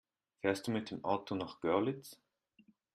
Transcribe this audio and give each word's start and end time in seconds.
Fährst 0.39 0.65
du 0.65 0.71
mit 0.71 0.89
dem 0.89 1.05
Auto 1.05 1.35
nach 1.35 1.61
Görlitz? 1.61 2.17